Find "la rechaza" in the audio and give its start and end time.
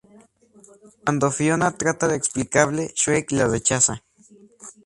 3.33-4.01